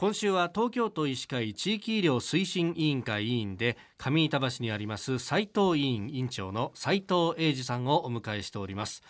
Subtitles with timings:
[0.00, 9.02] 今週は東京都医師会地域医療推進委員会委員で上板橋にあります斉藤委員委員長の斉藤英二さんをお迎えしております。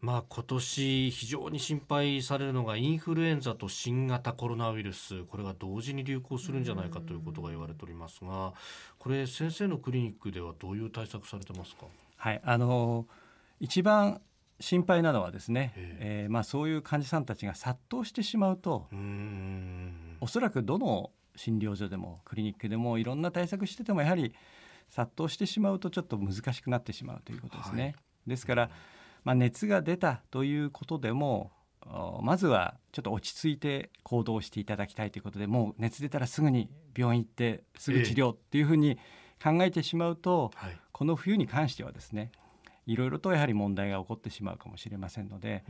[0.00, 5.24] まあ今年非常に心配されるのがインフルエンザと新型コロナウイルス。
[5.24, 8.52] これが同時に流行するんじゃないかということが言われておりますが
[9.00, 11.86] これ先生のクリニックではどういう対策されてますか？
[12.14, 13.08] はいあの
[13.58, 14.20] 一番
[14.60, 18.86] 心配なのはですね、えー、まあ、そういう患者さんたちが殺到してしまうと
[20.22, 24.32] おそらくどの診療所でもクリニックでもいろんな対策しててもやはり
[24.88, 27.82] 殺到してしまうとちょっと難しくなってしまうということですね。
[27.82, 27.94] はい、
[28.28, 28.70] ですから、
[29.24, 31.50] まあ、熱が出たということでも
[32.22, 38.98] まずはちょっと落ち着いて行動していただきたいということでもう熱出たらすぐに病院行ってすぐ治療っていうふうに
[39.42, 42.30] 考えてしまうと、ええはい、この冬に関してはですね
[42.86, 45.64] いろいろとやはり問題が起こってしまうかもしれませんので、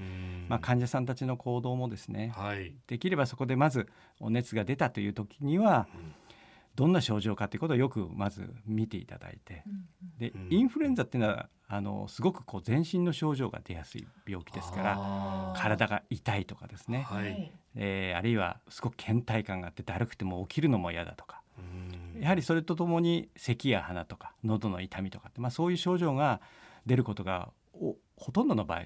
[0.48, 3.88] まあ、患者さんたちの行動もですね、はい、できればそこでまず
[4.20, 5.86] お熱が出たという時には、
[6.74, 9.62] どんな症状かということをよくまず見ていただいて、
[10.18, 21.40] でインフルエンザっていうのはあのすごくこう全身の症状が出やすい病気ですから体が痛いとかですね、はい、えー、あるいはすごく倦怠感があってだるくても起きるのも嫌だとか
[22.18, 26.40] やはりそれとともに咳や鼻とか喉の痛みとかって、まあ、そういう症状が
[26.86, 27.50] 出ることが
[28.16, 28.80] ほとんどの場合、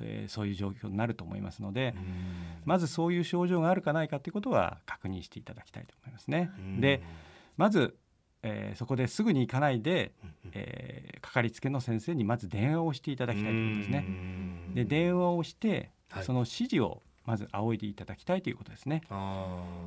[0.00, 1.94] えー、そういう状況になると思いますので
[2.64, 6.50] まずそういう症状があるかないかということは確認していただきたいと思いますね。
[6.80, 7.02] で
[7.56, 7.96] まず
[8.42, 10.12] えー、そこですぐに行かないで、
[10.52, 14.06] えー、かかりつけの先生にまず電話をしていただきたいということですね。
[14.74, 15.90] で電話をして、
[16.22, 19.02] その指示をまず仰いでいただきたいということですね。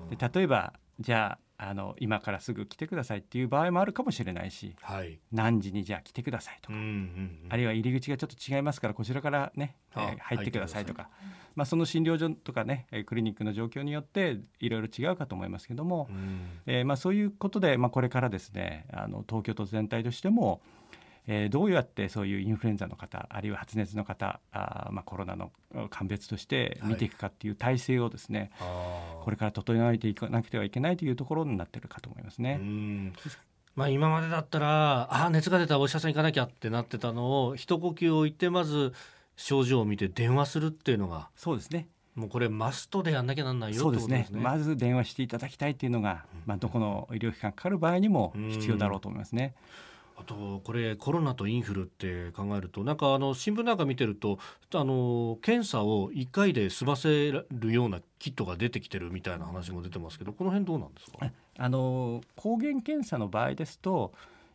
[0.09, 11.09] で例えばじゃああの今からすぐ来てくださいっていう場合もあるかもしれないし、はい、何時にじゃあ来てくださいとか、うんうんうん、あるいは入り口がちょっと違いますからこちらからね、えー、入ってくださいとか。
[11.55, 20.61] まあ、その診療所とかねクリニックの状況によっていろいろ違うかと思いますけども、うん、えー、まあ、そういうことで、まあ、これからですねあの東京都全体としても
[21.31, 25.52] えー、どうやってそういうインフルエンザの方あるいは発熱の方あ、まあ、コロナの
[25.92, 28.69] 鑑別として見ていくかっていう体制をですね、はい、
[29.23, 32.59] これから整えていかなくてはいけないというところになってるかと思いますね。
[33.75, 38.93] まあ、今までだったらあ熱が出たお医者さん行かなきゃってなってたのを一呼吸置いてまず
[39.37, 41.87] 症状を見て電話するっていうのがそうですね。
[42.15, 49.53] もうこれマストでやんなきゃなんないよそうですね、ね、まず電話していただきたいっていうのが、まあ、どこの医療機関かかる場合にも必要だろうと思いますね。
[49.83, 54.37] うんあとこれコロナとインフルって考えるとなんかあの新聞なんか見てると
[54.73, 61.31] あの検査を1回で済ませるようなキットが出てきてるみたいな話も出てますけどこの辺どうなんですか？
[61.57, 64.13] あの抗原検査の場合ですと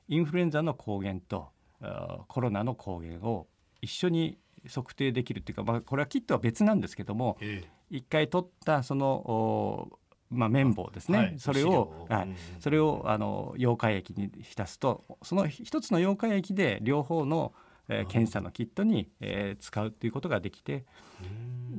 [0.08, 1.48] インフルエンザの抗原と
[2.28, 3.46] コロナの抗原を
[3.80, 4.38] 一緒に
[4.68, 9.90] 測定できるっていうか、まあ、これはキットは別なんですけども、ええ、1回取ったその
[10.30, 12.28] まあ、綿棒ですね、はい、それを、はい、
[12.60, 17.52] それをあの溶解液に浸すとその一つの溶解液で両方の、
[17.88, 20.84] えー、検査のキットに、えー、使うということができて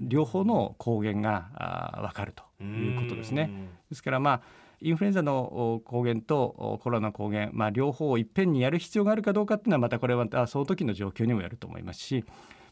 [0.08, 3.70] 両方の抗原があ分かるということですね。
[3.90, 4.42] ですからまあ
[4.82, 12.26] インフルエンザの抗原とコロナの抗原、まあ、両方をいっぺんにやる必要があるかどうかっていうのはまたこれはその時の状況にもよると思いますし、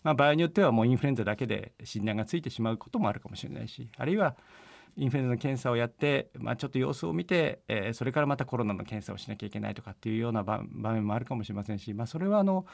[0.03, 4.35] まあ、場合によってはもうインフルエンザだけで診断がついてしまうこともあるかもしれないしあるいは
[4.95, 12.65] インフルエンザの検査をやって、まあ、ちょっと様子を見て、えー、それからまたコロナの検査をしなきゃいけないとかっていうような場面もあるかもしれませんし、まあ、それはあの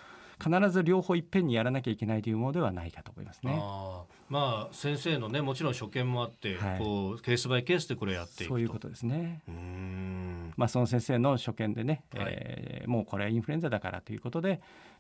[0.42, 3.60] 必ず両方いっぺんにやらなきゃいけないというものではないかと思いますね。
[3.62, 9.42] あまあ先生のねもちろん所見もあって、はい、こうケースバイケースでこれやっていくそういうことですね。
[10.60, 14.60] まあ、その先生の所見でね、はい、えー、もうこれはインフルエンザだからということで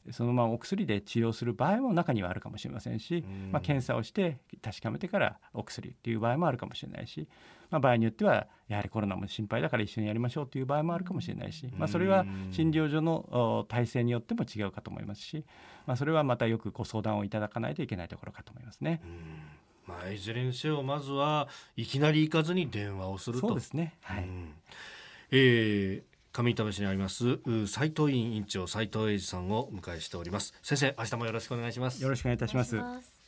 [0.09, 7.27] そのままお薬で治療する場合も中にはあるかもしれませんし、まあ、検査をして確かめてからお薬っていう場合もあるかもしれないし、
[7.69, 15.43] まあ、場合によってはやはりコロナも心配だから一緒にやりましょうという場合もあるかもしれないし、まあ、それは診療所の体制によっても違うかと思いますし、
[15.85, 19.01] まあ、それはまたよくご相談をいただかないといけないところかと思いますね。
[19.89, 23.47] まあ、いずれにせよまずはいきなり行かずに電話をすると。
[23.47, 24.29] そうですね、はい、
[25.31, 30.53] えー上板橋にあります斉藤委員長斉藤英二さんをお迎えしております。
[30.61, 32.01] 先生明日もよろしくお願いします。
[32.03, 33.18] よろしくお願いいたします